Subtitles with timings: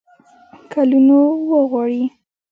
[0.71, 1.19] کلونو
[1.49, 2.03] وغواړي.